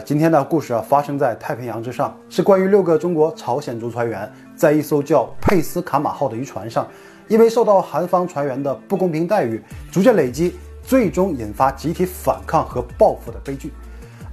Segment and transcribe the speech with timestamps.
[0.00, 6.86] 今天的故事啊，发生在太平洋之上，是关于六个中国朝鲜族船员在一艘叫佩斯卡马号的渔船上，
[7.26, 13.72] 因为受到韩方船员的不公平待遇，逐渐累积，最终引发集体反抗和报复的悲剧。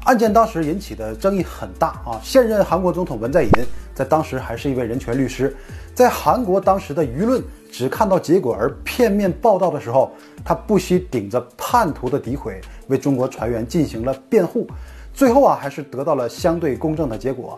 [0.04, 2.22] 案件当时引起的争议很大啊！
[2.22, 3.52] 现任韩国总统文在寅
[3.96, 5.56] 在当时还是一位人权律师，
[5.96, 7.42] 在韩国当时的舆论
[7.72, 10.12] 只看到结果而片面报道的时候，
[10.44, 14.68] 他不惜顶着叛徒的诋毁，为中国船员进行了辩护。
[15.16, 17.58] 最后啊，还是得到了相对公正的结果。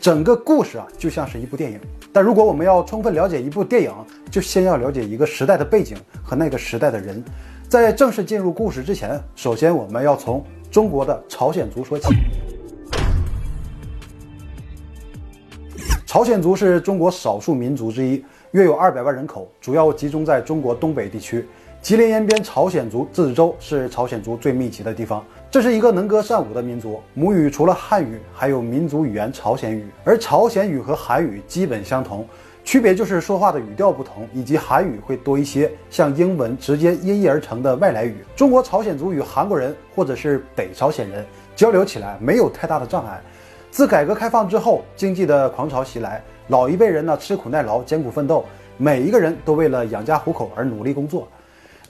[0.00, 1.78] 整个故事啊，就像是一部电影。
[2.12, 3.92] 但如果我们要充分了解一部电影，
[4.30, 7.22] 就先要了解一个时代的背景和那个时代的人。
[7.68, 12.06] 在正式进入故事之前，首先我们要从中国的朝鲜族说起。
[16.06, 21.46] 朝鲜族是中国少数民族之一，约有二百万人口，主要集中在中国东北地区。
[21.82, 25.22] 吉林延边朝鲜族自治州是朝鲜族最密集的地方。
[25.54, 29.86] 这是一个能歌善舞的民族，母语除了汉语，还有民族语言朝鲜语。
[30.02, 32.26] 而朝鲜语和韩语基本相同，
[32.64, 38.16] 区别就是说话的语调不同，以及韩语会多一些像英文直接音译而成的外来语。
[38.34, 43.20] 中国朝鲜族与韩国人或者是北朝鲜人交流起来没有太大的障碍。
[43.70, 48.44] 自改革开放之后，经济的狂潮袭来，老一辈人呢吃苦耐劳，艰苦奋斗，
[48.76, 51.28] 每一个人都为了养家糊口而努力工作。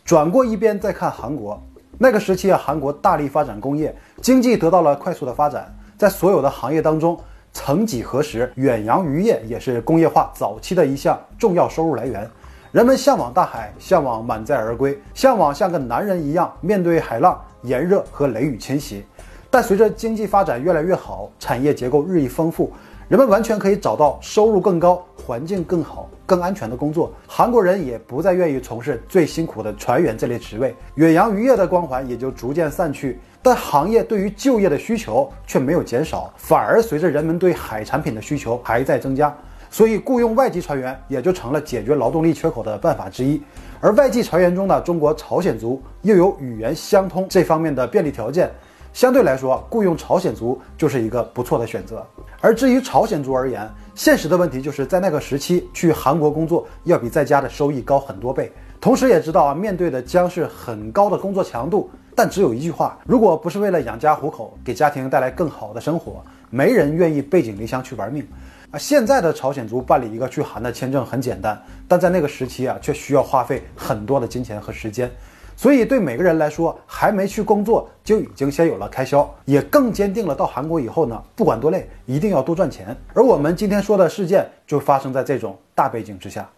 [0.04, 1.58] 转过一边再看韩国，
[1.98, 5.72] 那个时期啊，韩国大力发展工业，经济得到了快速的发展。
[5.96, 7.18] 在所有的行业当中，
[7.52, 12.28] 曾几何时，远洋渔业也是工业化早期的一项重要收入来源。
[12.72, 19.04] 人们向往大海，向往满载而归，向往像个男人一样面对海浪、炎热和雷雨侵袭。
[19.48, 22.72] 但随着经济发展越来越好，产业结构日益丰富。
[23.06, 27.12] 人们完全可以找到收入更高、环境更好、更安全的工作。
[27.28, 33.20] 韩国人也不再愿意从事最辛苦的船员这类职位，远洋渔业的光环也就逐渐散去。
[33.42, 39.36] 但行业对于就业的需求却没有减少，反而随着人们对海产品的需求还在增加，
[39.70, 43.42] 所以雇佣外籍船员也就成了解决劳动力缺口的办法之一。
[43.82, 48.50] 而外籍船员中的中国朝鲜族又有语言相通这方面的便利条件。
[48.94, 52.06] 相对来说，雇佣朝鲜族就是一个不错的选择。
[52.40, 58.52] 而至于朝鲜族而言，现实的问题就是在那个时期去韩国工作要比在家的收益高很多倍。
[58.80, 61.90] 同时也知道啊，面对的将是很高的工作强度。
[62.14, 68.24] 但只有一句话：如果不是为了养家糊口，给家庭带来更好的生活，没人愿意背井离乡去玩命。
[68.70, 75.10] 啊，现在的朝鲜族办理一个去韩的签证很简单，但在那个时期啊，却需要花费很多的金钱和时间。
[75.56, 82.96] 所以，对每个人来说，还没去工作就已经先有了开销，也更坚定了到韩国以后呢，不管多累，一定要多赚钱。
[83.14, 86.48] 而我们今天说的事件，就发生在这种大背景之下。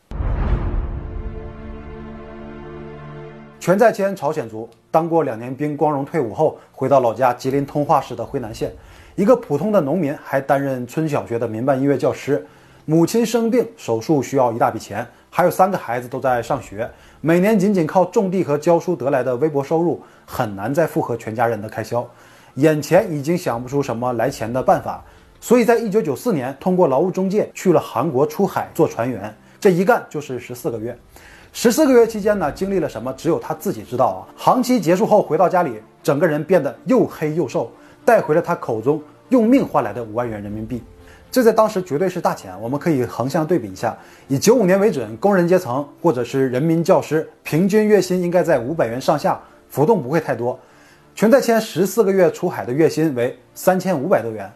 [3.60, 8.72] 全在谦，朝鲜族，当过两年兵，光荣退伍后，回到老家吉林通化市的辉南县，
[9.14, 12.46] 一个普通的农民，还担任村小学的民办音乐教师。
[12.88, 16.88] 母亲生病，手术需要一大笔钱，还有三个孩子都在上学，
[17.26, 22.08] 每年仅仅靠种地和教书得来的微薄收入，很难再负荷全家人的开销。
[22.54, 25.02] 眼前已经想不出什么来钱的办法，
[25.40, 30.96] 所以在一九九四年，通过劳务中介去了韩国出海做船员，这一干就是十四个月。
[31.52, 34.22] 十四个月期间呢，经历了什么，只有他自己知道啊。
[34.36, 37.72] 航期结束后回到家里，整个人变得又黑又瘦，
[38.04, 40.80] 带回了他口中用命换来的五万元人民币。
[41.36, 43.94] 这在当时绝对是大钱，我们可以横向对比一下，
[44.26, 49.38] 以九五年为准，工人阶层或者是人民教师，平均月薪应该在五百元上下，
[49.68, 50.58] 浮动不会太多。
[51.14, 54.50] 全在签十四个月出海的月薪为三千五百多元，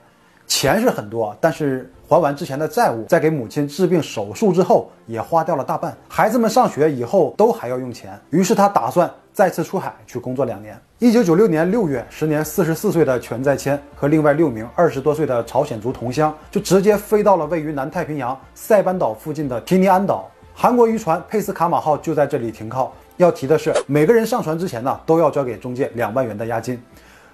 [0.47, 5.95] 钱是很多，但是还完之前的债务，在给母亲治病手术之后，也花掉了大半。
[6.09, 9.11] 孩子们上学以后都还要用钱，于是他打算。
[9.33, 10.81] 再次出海去工作两年。
[10.99, 20.31] 一九九六年六月，时年四十四岁的全在谦和另外六名二十多岁的朝鲜族同乡，就直接飞到了位于南太平洋塞班岛附近的提尼安岛。
[20.55, 22.93] 韩国渔船佩斯卡马号就在这里停靠。
[23.17, 26.83] 要提的是，每个人上船之前呢，都要交给中介两万元的押金。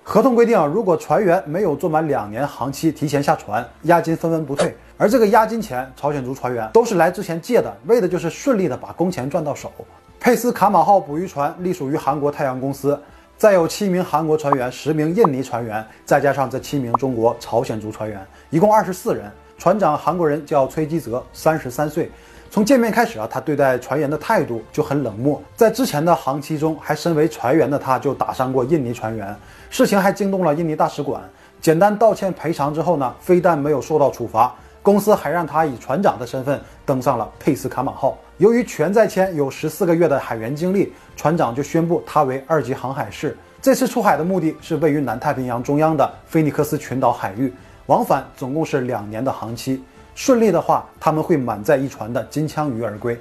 [0.02, 4.76] 合同规定啊，如果船员没有做满两年航期提前下船，押金分文不退。
[4.96, 9.72] 而这个押金钱，朝鲜族船员都是来之前借的，为的就是顺利的把工钱赚到手。
[10.18, 13.00] 佩斯卡马号捕鱼船隶属于韩国太阳公司，
[13.36, 19.30] 再有七名韩国船员、十名印尼船员，再加上这七名中国朝鲜族船员，一共二十四人。
[19.58, 22.10] 船长韩国人叫崔基泽，三十三岁。
[22.50, 25.40] 从见面开始啊，他对待船员的态度就很冷漠。
[25.54, 29.34] 在之前的航期中，还身为船员的他就打伤过印尼船员，
[29.70, 31.22] 事情还惊动了印尼大使馆。
[31.60, 34.54] 简单道歉赔偿之后呢，非但没有受到处罚。
[34.86, 38.16] 公司还让他以船长的身份登上了佩斯卡马号。
[38.36, 43.36] 由于全在谦有十四个月的海员经历，船长就宣布他为二级航海士。
[43.60, 47.52] 这次出海的目的是位于南太平洋中央的菲尼克斯群岛海域，
[47.86, 49.82] 往返总共是两年的航期。
[50.14, 53.20] 顺利的话，他们会满载一船的金枪鱼而归。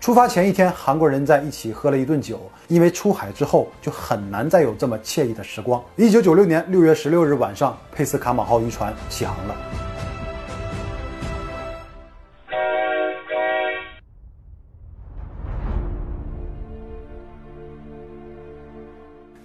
[0.00, 5.78] 出发前一天，韩国人在一起喝了一顿酒，因为出海之后就很难再有这么惬意的时光。
[5.96, 9.81] 一九九六年六月十六日晚上，佩斯卡马号渔船起航了。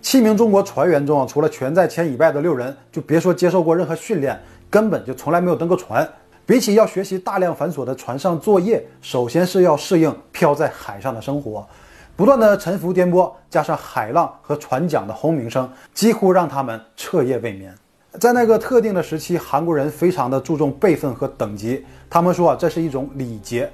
[0.10, 4.40] 七名中国船员中，除了全在谦以外的六人，就别说接受过任何训练，
[4.70, 6.08] 根本就从来没有登过船。
[6.46, 11.68] 比起要学习大量繁琐的船上作业，首先是要适应漂在海上的生活，
[12.16, 17.76] 不断的沉浮颠簸，加上海浪和船桨的轰鸣声，几乎让他们彻夜未眠。
[18.18, 23.70] 在那个特定的时期，韩国人非常的注重辈分和等级，他们说啊，这是一种礼节。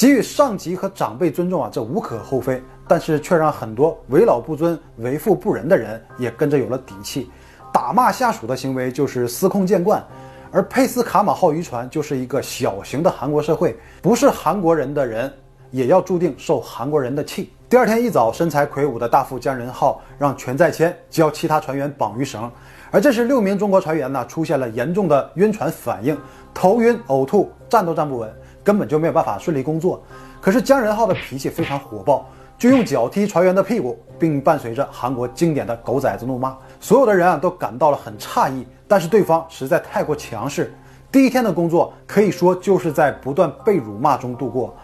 [0.00, 7.30] 给予上级和长辈尊重啊，这无可厚非，但是却让很多为老不尊、为富不仁的人也跟着有了底气。
[7.70, 10.02] 打骂下属的行为就是司空见惯，
[10.50, 15.30] 而佩斯卡马号渔船就是一个小型的韩国社会，不是韩国人的人
[15.70, 17.52] 也要注定受韩国人的气。
[17.68, 22.50] 第二天一早，身材魁梧的大副江仁浩让全在谦教其他船员绑鱼绳，
[22.90, 26.18] 而这时六名中国船员呢出现了严重的晕船反应，
[26.54, 28.34] 头晕、呕吐、站都站不稳。
[28.62, 30.02] 根本就没有办法顺利工作。
[30.40, 32.26] 可是江仁浩的脾气非常火爆，
[32.58, 36.56] 就用脚踢船员的屁股，并伴随着韩国经典的“狗崽子”怒骂。
[36.80, 40.72] 所有的人啊都感到了很诧异，但是对方实在太过强势。
[41.12, 44.74] 第一天的工作可以说就是在不断被辱骂中度过。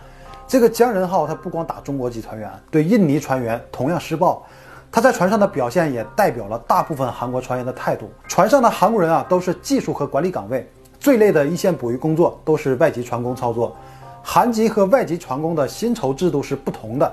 [0.46, 4.44] 这个江仁浩他不光打中国籍船员，对印尼船员同样施暴。
[4.90, 8.10] 他在船上的表现也代表了大部分韩国船员的态度。
[8.28, 10.70] 船上的韩国人啊都是技术和管理岗位。
[10.98, 13.76] 最累的一线捕鱼工作都是外籍船工操作，
[14.22, 17.12] 韩籍和外籍船工的薪酬制度是不同的。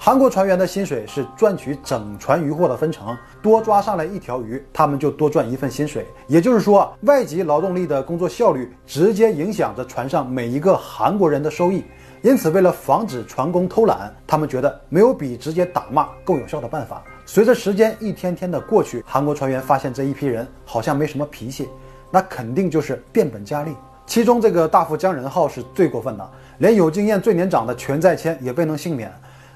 [0.00, 6.06] 韩国船员的薪水是赚取整船渔获的分成，多抓上来一条鱼，他们就多赚一份薪水。
[6.28, 11.84] 也就是说，外籍劳动力的工作效率直接影响着船上每一个韩国人的收益。
[12.22, 17.02] 因此，为了防止船工偷懒，他们觉得没有比直接打骂更有效的办法。
[17.26, 21.68] 随着时间一天天的过去，韩国船员发现这一批人好像没什么脾气。
[22.10, 23.74] 那肯定就是变本加厉。
[24.06, 29.12] 其中这个大副江仁浩是最过分的，连有经验、最年长的全在谦也未能幸免。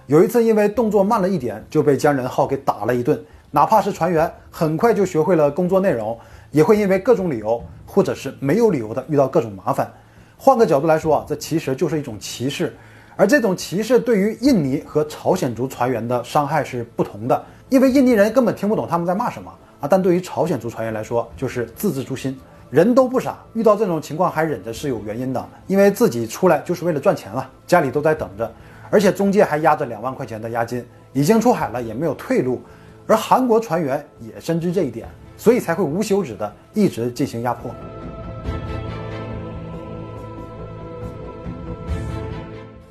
[0.07, 3.19] 有一次因为动作慢了一点，就被江仁浩给打了一顿。
[3.51, 6.19] 哪怕是船员，很快就学会了工作内容，
[6.51, 9.91] 也会因为各种理由，或者是没有理由的遇到各种麻烦。
[10.37, 12.77] 换个角度来说啊，这其实就是一种歧视。
[13.15, 19.53] 而这种歧视对于印尼和朝鲜族船员的伤害是不同的，因为印尼人根本听不懂他们在骂什么。
[19.83, 22.39] 啊，但对于朝鲜族船员来说，就是字字诛心。
[22.71, 28.51] 人都不傻，遇到这种情况还忍着是有原因的，因为自己出来就是为了赚钱了，家里都在等着，
[28.91, 32.63] 而且中介还压着两万块钱的押金，已经出海了也没有退路。
[33.09, 37.71] 而韩国船员也深知这一点，所以才会无休止的一直进行压迫。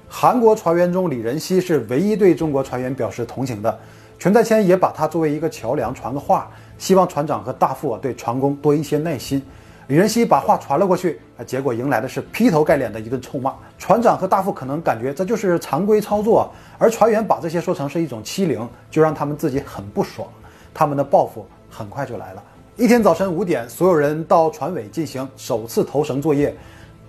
[0.09, 3.79] 韩国船员中，李仁熙是唯一对中国船员表示同情的，
[4.19, 6.51] 全在谦也把他作为一个桥梁传个话。
[6.81, 9.39] 希望船长和大副啊对船工多一些耐心。
[9.85, 13.53] 李仁熙把话传了过去，啊，结果迎来的是劈头盖脸的一顿臭骂。
[13.77, 20.27] 船长和大副可能感觉这就是常规操作，而船员把这些说成是一种欺凌，就让他们自己很不爽。
[20.73, 22.43] 他们的报复很快就来了。
[22.77, 26.55] 一天早晨五点，所有人到船尾进行首次投绳作业。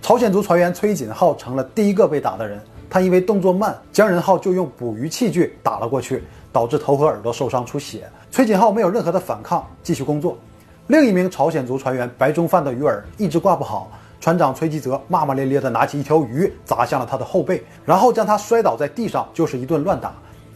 [0.03, 2.61] 朝鲜族船员崔锦浩成了第一个被打的人。
[2.91, 8.07] 他因为动作慢，姜仁浩就用捕鱼器具打了过去，导致头和耳朵受伤出血。
[8.33, 10.35] 崔锦浩没有任何的反抗，继续工作。
[10.87, 20.11] 另一名朝鲜族船员白中范的鱼饵一直挂不好，船长崔吉泽骂骂咧咧地拿起一条鱼砸向了他的后背，然后将他摔倒在地上，就是一顿乱打。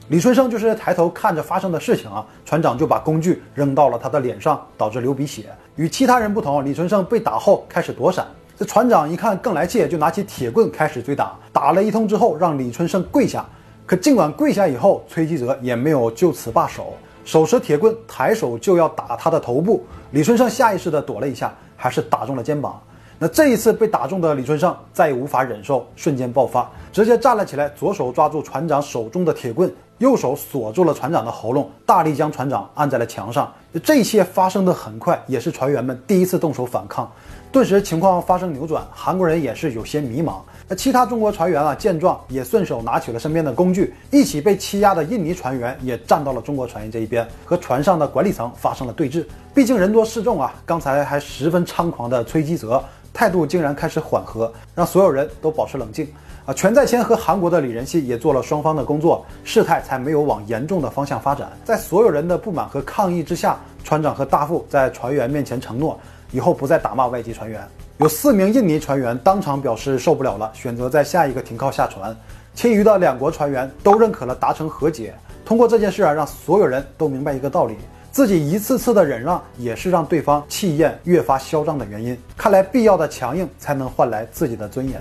[0.07, 5.45] 李春生就是抬头看着发生的事情啊，船长就把工具扔到了他的脸上，导致流鼻血。
[5.75, 8.25] 与其他人不同，李春生被打后开始躲闪。
[8.57, 11.37] 这船长一看更来气，就拿起铁棍开始追打。
[11.53, 13.45] 打了一通之后，让李春生跪下。
[13.85, 16.93] 可尽管跪下以后，崔吉泽也没有就此罢手，
[17.27, 19.85] 手持铁棍抬手就要打他的头部。
[20.11, 22.81] 李春生下意识地躲了一下，还是打中了肩膀。
[23.19, 33.53] 那这一次被打中的李春胜再也无法忍受，瞬间爆发，直接站了起来，左手抓住船长手中的铁棍，右手锁住了船长的喉咙，大力将船长按在了墙上。
[33.83, 37.11] 这一切发生的很快，也是船员们第一次动手反抗。
[37.51, 40.35] 顿时情况发生扭转，韩国人也是有些迷茫。
[40.67, 49.25] 那其他中国船员啊，见状也顺手拿起了身边的工具，一起被欺压的印尼船员也站到了中国船员这一边，和船上的管理层发生了对峙。
[49.53, 56.05] 毕竟人多势众啊，刚才还十分猖狂的崔基泽态度竟然开始缓和，让所有人都保持冷静。
[56.45, 61.49] 啊，全在谦和韩国的李仁熙也做了双方的工作，事态才没有往严重的方向发展。
[61.63, 65.99] 在所有人的不满和抗议之下，船长和大副在船员面前承诺，
[66.31, 67.61] 以后不再打骂外籍船员。
[67.97, 72.15] 有四名印尼船员当场表示受不了了，选择在下一个停靠下船。
[72.53, 75.13] 其余的两国船员都认可了达成和解。
[75.45, 77.75] 通过这件事啊，让所有人都明白一个道理：
[78.11, 82.17] 自己一次次的忍让，也是让对方气焰越发嚣张的原因。
[82.35, 84.99] 看来，必要的强硬才能换来自己的尊严。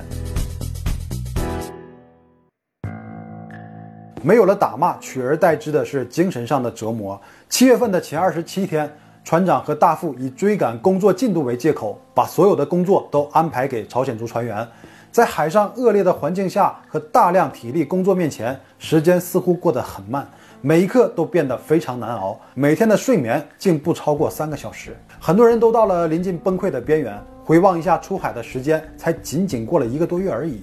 [4.23, 7.21] 没有了打骂，取而代之的是精神上的折磨。
[7.49, 8.91] 七月份的前二十七天，
[9.27, 14.65] 船长和大副以追赶工作进度为借口，把所有的工作都安排给朝鲜族船员。
[15.11, 20.25] 在海上恶劣的环境下和大量体力工作面前，时间似乎过得很慢，
[20.61, 22.39] 每一刻都变得非常难熬。
[22.55, 27.21] 每天的睡眠竟不超过三个小时，很多人都到了临近崩溃的边缘。
[27.45, 30.63] 回望一下出海的时间，才仅仅过了一个多月而已。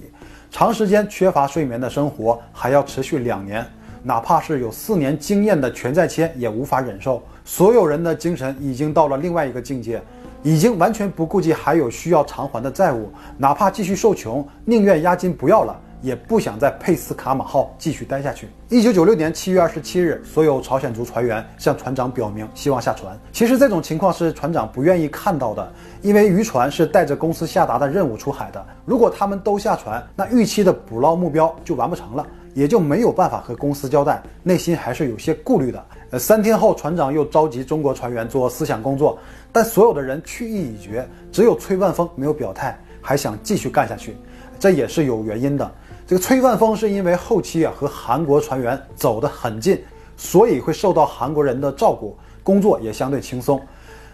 [0.50, 3.66] 长时间缺乏睡眠的生活还要持续两年，
[4.04, 7.20] 哪怕是有四年经验的全在谦也无法忍受。
[7.44, 10.00] 所有人的精神已经到了另外一个境界，
[10.42, 18.48] 已经完全不顾及还有需要偿还的债务，哪怕继续受穷，宁愿押金不要了，也不想在佩斯卡马号继续待下去。
[18.68, 23.18] 一九九六年七月二十七日，所有朝鲜族船员向船长表明希望下船。
[23.32, 25.72] 其实这种情况是船长不愿意看到的。
[26.02, 35.84] 因为渔船是带着公司下达的任务出海的，如果他们都下船，那预期的捕捞目标就完不成了，也就没有办法和公司交代，内心还是有些顾虑的。
[36.10, 39.18] 呃，三天后，船长又召集中国船员做思想工作，
[39.52, 44.16] 但所有的人去意已决，只有崔万峰没有表态，还想继续干下去，
[44.58, 45.70] 这也是有原因的。
[46.06, 49.82] 这个崔万峰是因为后期啊和韩国船员走得很近，
[50.16, 53.60] 所以会受到韩国人的照顾，工作也相对轻松。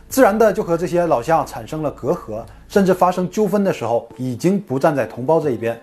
[0.09, 5.79] 自然的就和这些老乡产生了隔阂，甚至发生纠纷的时候，已经不站在同胞这一边。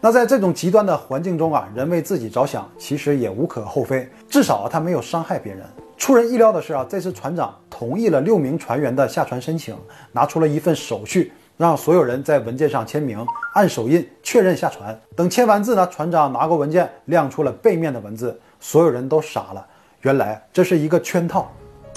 [0.00, 5.64] 那在这种极端的环境中啊，人为自己着想，其实也无可厚非，至少啊他没有伤害别人。
[5.96, 9.76] 出人意料的是啊，这次船长同意了六名船员的下船申请，
[10.12, 14.96] 拿出了一份手续，让所有人在文件上签名，按手印确认下船。
[15.16, 19.66] 等签完字呢，船长拿过文件，亮出了背面的文字，所有人都傻了，
[20.02, 21.50] 原来这是一个圈套。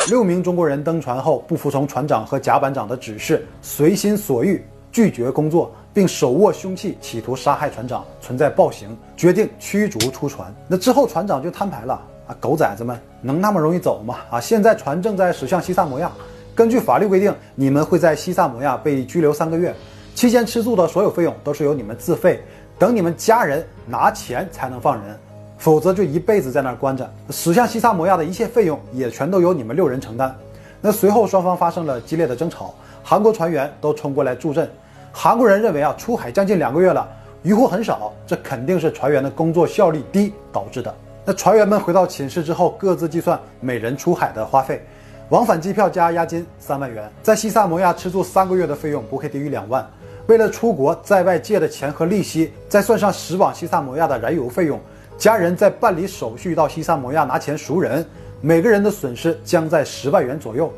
[0.09, 10.53] 六名中国人登船后，不服从船长和甲板长的指示，随心所欲拒绝工作，并手握凶器，企图杀害船长，存在暴行，决定驱逐出船。
[10.67, 11.93] 那之后，船长就摊牌了
[12.27, 14.17] 啊，狗崽子们能那么容易走吗？
[14.29, 16.11] 啊，现在船正在驶向西萨摩亚，
[16.55, 19.75] 根据法律规定，你们会在西萨摩亚被拘留三个月，
[20.15, 22.41] 期间吃住的所有费用都是由你们自费，
[22.79, 25.17] 等你们家人拿钱才能放人。
[25.57, 27.07] 否则就一辈子在那儿关着。
[27.29, 30.35] 驶向西萨摩亚的一切费用也全都由你们六人承担。
[30.81, 34.67] 那随后双方发生了激烈的争吵，韩国船员都冲过来助阵。
[35.13, 37.07] 韩国人认为啊，出海将近两个月了，
[37.43, 40.93] 渔获很少，这肯定是船员的工作效率低导致的。
[41.25, 44.83] 那船员们回到寝室之后，各自计算每人出海的花费，
[45.29, 49.87] 往返机票加押金三万元，在西萨摩亚吃住三个月的费用不会低于两万。
[50.27, 54.79] 为了出国在外借的钱和利息，再算上驶往西萨摩亚的燃油费用。
[55.17, 58.05] 家人在办理手续到西萨摩亚拿钱赎人，
[58.39, 60.71] 每个人的损失将在十万元左右。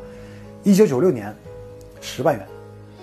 [0.62, 1.34] 一九九六年，
[2.00, 2.46] 十万元。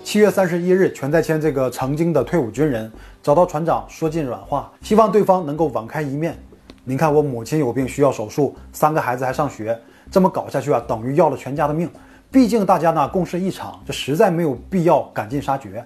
[0.04, 2.90] 七月三十一日，全在谦这个曾经的退伍军人
[3.22, 6.36] 找到船长，说尽软话，希望对方能够网开一面。
[6.84, 9.80] 您看，我母亲有病需要手术，三个孩子还上学，
[10.10, 11.88] 这么搞下去啊，等于要了全家的命。
[12.30, 15.82] 毕竟大家呢共事一场，这实在没有必要赶尽杀绝。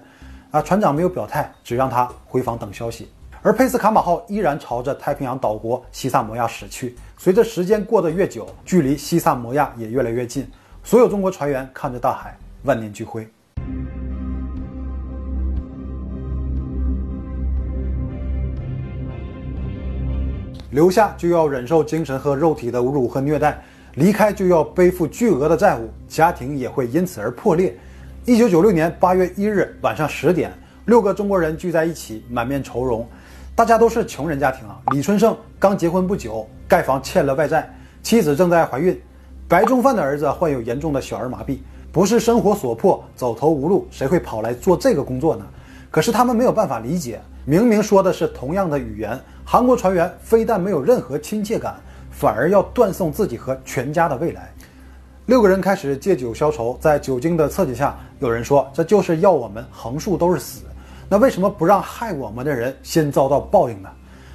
[0.51, 3.09] 啊，船长没有表态，只让他回房等消息。
[3.43, 6.97] 而佩斯卡马号依然朝着太平洋岛国西萨摩亚驶去。
[7.17, 10.45] 随着时间过得越久，距离西萨摩亚也越来越近。
[10.83, 13.25] 所有中国船员看着大海，万念俱灰。
[20.77, 23.59] 留下就要忍受精神和肉体的侮辱和虐待，
[23.95, 27.75] 离开就要背负巨额的债务，家庭也会因此而破裂。
[28.25, 30.53] 一九九六年八月一日晚上十点，
[30.85, 33.03] 六个中国人聚在一起，满面愁容。
[33.55, 34.79] 大家都是穷人家庭啊！
[34.91, 37.67] 李春盛刚结婚不久，盖房欠了外债，
[38.03, 38.95] 妻子正在怀孕，
[39.47, 41.57] 白中范的儿子患有严重的小儿麻痹，
[41.91, 45.43] 不是生活所迫，走投无路，谁会跑来做这个工作呢？
[45.89, 49.19] 可是他们没有办法理解，明明说的是同样的语言，
[49.49, 51.79] 韩国船员非但没有任何亲切感，
[52.11, 54.53] 反而要断送自己和全家的未来。
[55.27, 60.63] 六个人开始借酒消愁，在酒精的刺激下，有人说这就是要我们横竖都是死。
[61.07, 63.89] 那为什么不让害我们的人先遭到报应呢？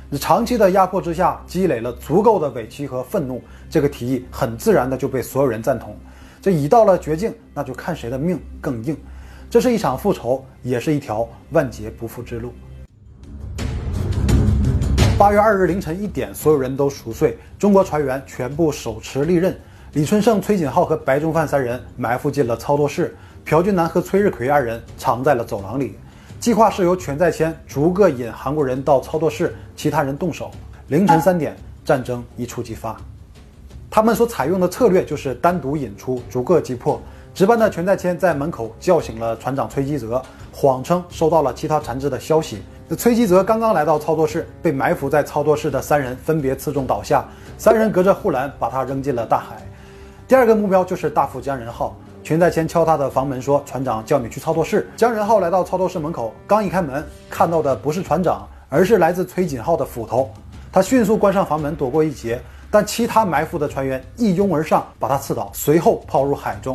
[0.09, 5.95] 你长期的压迫之下，积累了足够的委屈和愤怒，这个提议很自然的就被所有人赞同。
[6.40, 8.97] 这已到了绝境，那就看谁的命更硬。
[9.50, 12.54] 这是一场复仇，也是一条万劫不复之路。
[15.19, 19.57] 八月二日凌晨一点，所有人都熟睡，中国船员全部手持利刃。
[19.92, 23.14] 李春盛、崔锦浩和白中范三人埋伏进了操作室，
[23.45, 25.97] 朴俊南和崔日奎二人藏在了走廊里。
[26.40, 30.50] 计划是由全在谦逐个引韩国人到操作室，其他人动手。
[30.88, 32.97] 凌晨三点，战争一触即发。
[33.90, 37.00] 他们所采用的策略就是单独引出，逐个击破。
[37.35, 42.62] 值班的全在谦在门口叫醒了船长崔基泽，谎称收到了其他船只的消息。
[42.96, 47.25] 崔基泽刚刚来到操作室，被埋伏在操作室的三人分别刺中倒下，
[47.56, 49.56] 三人隔着护栏把他扔进了大海。
[50.28, 51.96] 第二个目标就是大副江仁浩。
[52.25, 60.30] 全在前敲他的房门说：“船长叫你去操作室。”江仁浩来到操作室门口，刚一开门，看到的不是船长，而是来自崔锦浩的斧头。
[60.70, 62.40] 他迅速关上房门，躲过一劫。
[62.70, 66.75] 但其他埋伏的船员一拥而上，把他刺倒，随后抛入海中。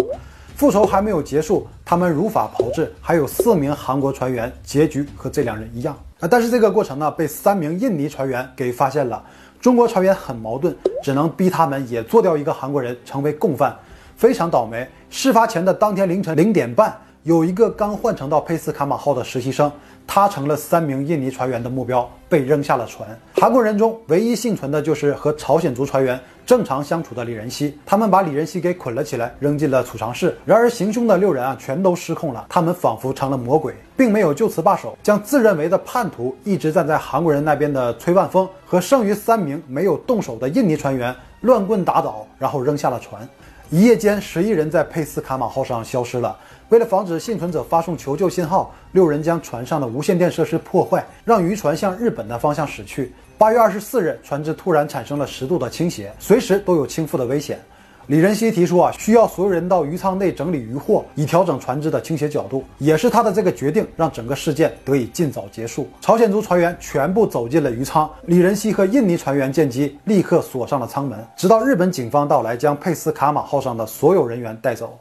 [0.55, 6.27] 复仇还没有结束，他们如法炮制，还有四名韩国船员，结局和这两人一样啊！
[6.27, 9.23] 但是这个过程呢，被三名印尼船员给发现了。
[9.59, 13.75] 中国船员很矛盾，只能逼他们也做掉一个韩国人，成为共犯。
[14.15, 19.71] 非常倒霉，事发前的当天凌晨零点半，有一个刚换乘到佩斯卡马号的实习生。
[20.07, 23.07] 他成了三名印尼船员的目标，被扔下了船。
[23.35, 27.77] 韩国人中唯一幸存的就是和朝鲜族船员正常相处的李仁熙。
[27.85, 30.33] 他们把李仁熙给捆了起来，扔进了储藏室。
[30.45, 32.45] 然而行凶的六人啊，全都失控了。
[32.47, 43.27] 他们仿佛成了魔鬼，并没有就此罢手，将自认为的叛徒一直站在韩国人那边的崔万峰和剩余三名没有动手的印尼船员乱棍打倒，然后扔下了船。
[43.69, 46.33] 一夜间，十一人在佩斯卡马号上消失了。
[46.69, 53.11] 为了防止幸存者发送求救信号，六人将船上的无线电设施破坏，让渔船向日本的方向驶去。
[53.39, 57.59] 八月二十四日，船只突然产生了十度的倾斜，随时都有倾覆的危险。
[58.07, 62.63] 李仁熙提出啊，需要所有人到鱼舱内整理渔货，以调整船只的倾斜角度。
[62.79, 65.87] 也是他的这个决定，让整个事件得以尽早结束。
[66.01, 74.97] 朝鲜族船员全部走进了渔舱，李仁熙和印尼船员见机，立刻锁上了舱门，直到日本警方到来，将佩斯卡马号上的所有人员带走。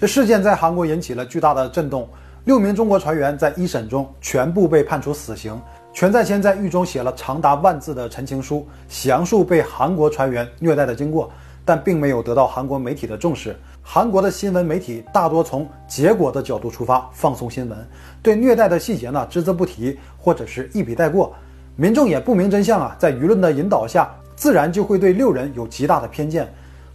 [0.00, 2.08] 这事件在韩国引起了巨大的震动，
[2.44, 5.60] 六名中国船员在一审中全部被判处死刑。
[5.92, 11.28] 全在先在狱中写了长达万字的陈情书，详述被韩国船员虐待的经过，
[11.64, 13.56] 但并没有得到韩国媒体的重视。
[13.82, 17.76] 韩国的新闻媒体大多从结果的角度出发，放送新闻，
[18.22, 21.34] 对虐待的细节呢只字不提，或者是一笔带过。
[21.74, 26.48] 民众也不明真相啊，在舆论的引导下，自然就会对六人有极大的偏见。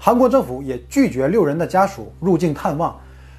[0.05, 2.93] 韩国政府也拒绝六人的家属入境探望。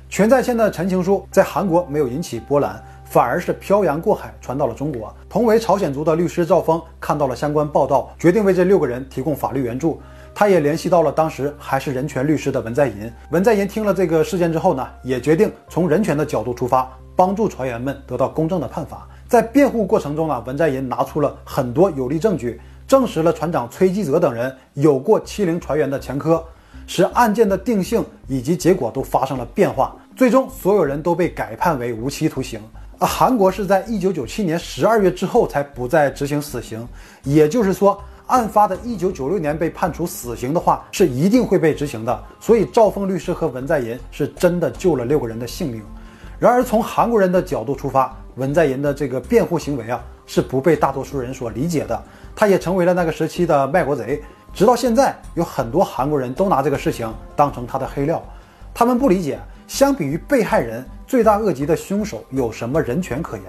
[0.08, 5.14] 全在线的陈情书在韩国没有引起波澜，反而是漂洋过海传到了中国。
[5.28, 10.00] 同为朝鲜族的律师赵峰看到了相关报道，决定为这六个人提供法律援助。
[10.34, 13.12] 他也联系到了当时还是人权律师的文在寅。
[13.30, 19.06] 文在寅听了这个事件之后呢，也决定从人权的角度出发，帮助船员们得到公正的判罚。
[19.28, 26.44] 在辩护过程中呢，文在寅拿出了很多有力证据，证实了船长崔基泽等人有过欺凌船员的前科。
[26.86, 32.60] 使案件的定性以及结果都发生了变化，最终所有人都被改判为无期徒刑。
[32.98, 36.86] 而韩国是在一九九七年十二月之后才不再执行死刑，
[37.22, 42.24] 也就是说，案发的一九九六年被判处死刑的话，是一定会被执行的。
[42.38, 45.82] 所以赵峰律师和文在寅是真的救了六个人的性命。
[46.38, 52.02] 然而从韩国人的角度出发，文在寅的这个辩护行为啊，是不被大多数人所理解的，
[52.34, 54.22] 他也成为了那个时期的卖国贼。
[54.52, 58.22] 直到现在，有很多韩国人都拿这个事情当成他的黑料，
[58.72, 63.44] 他们不理解，相比于被害人，罪大恶极的凶手有什么人权可言？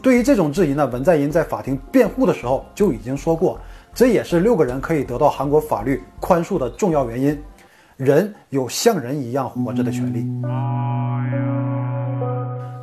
[0.00, 3.60] 对于这种质疑呢，文在寅在法庭辩护的时候就已经说过，
[3.92, 7.38] 这也是六个人可以得到韩国法律宽恕的重要原因。
[7.96, 10.24] 人有像人一样活着的权利。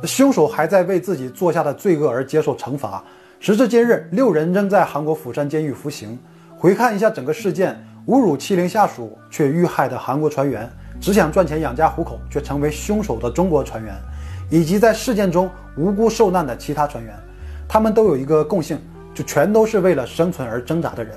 [0.06, 3.02] 凶手还在为自己做下的罪恶而接受惩罚。
[3.38, 6.18] 时至今日，六人仍在韩国釜山监狱服刑。
[6.56, 10.68] 回看一下整个事件，侮辱欺凌下属却遇害的韩国船员，
[11.00, 13.94] 只想赚钱养家糊口却成为凶手的中国船员，
[14.50, 17.14] 以及在事件中无辜受难的其他船员，
[17.68, 18.80] 他们都有一个共性，
[19.14, 21.14] 就全都是为了生存而挣扎的人。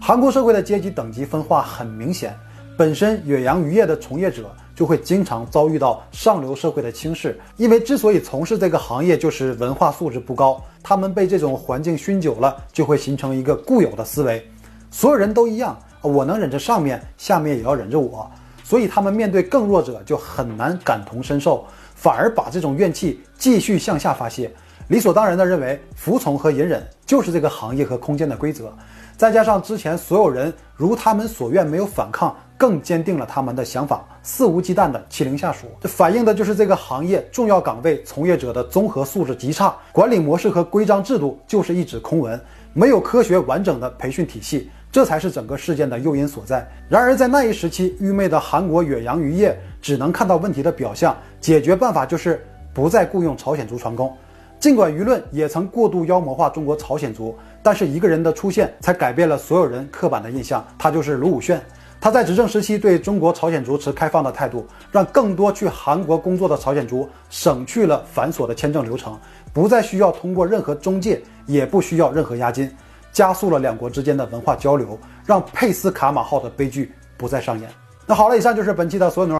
[0.00, 2.34] 韩国社会的阶级等级分化很明显，
[2.78, 14.46] 本身远洋渔业的从业者就会经常遭遇到上流社会的轻视，因为之所以从事这个行业，就是文化素质不高，他们被这种环境熏久了，就会形成一个固有的思维。
[14.90, 18.30] 所有人都一样，我能忍着上面，下面也要忍着我，
[18.62, 24.54] 所以他们面对更弱者就很难感同身受，反而把这种怨气继续向下发泄。
[24.88, 28.72] 理所当然地认为服从和隐忍就是这个行业和空间的规则。
[29.16, 35.66] 再加上之前所有人如他们所愿没有反抗，更坚定了他们的想法，肆无忌惮地欺凌下属。
[35.80, 42.40] 这反映的就是这个行业重要岗位从业者的综合素质极差，管理模式和规章制度就是一纸空文，
[42.72, 46.66] 没有科学完整的培训体系，这才是整个事件的诱因所在。
[46.88, 52.42] 然而在那一时期，愚昧的韩国远洋渔业只能看到问题的表象，解决办法就是
[52.72, 54.10] 不再雇佣朝鲜族船工。
[54.58, 61.60] 尽管舆论也曾过度妖魔化中国朝鲜族，但是一个人的出现才改变了所有人刻板的印象，他就是卢武铉。
[62.00, 69.18] 他在执政时期对中国朝鲜族持开放的态度，让更多去韩国工作的朝鲜族省去了繁琐的签证流程，
[69.52, 72.70] 不再需要通过任何中介，也不需要任何押金，
[73.12, 77.68] 加速了两国之间的文化交流，让佩斯卡马号的悲剧不再上演。
[78.06, 79.34] 那好了，以上就是本期的所有内容。